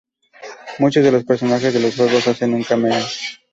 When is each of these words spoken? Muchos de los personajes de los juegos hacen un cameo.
Muchos 0.79 1.03
de 1.03 1.11
los 1.11 1.25
personajes 1.25 1.75
de 1.75 1.79
los 1.79 1.95
juegos 1.95 2.27
hacen 2.27 2.55
un 2.55 2.63
cameo. 2.63 2.97